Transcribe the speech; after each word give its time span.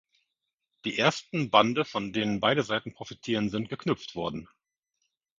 Die 0.83 0.97
ersten 0.97 1.51
Bande, 1.51 1.85
von 1.85 2.11
denen 2.11 2.39
beide 2.39 2.63
Seiten 2.63 2.91
profitieren, 2.91 3.51
sind 3.51 3.69
geknüpft 3.69 4.15
worden. 4.15 4.47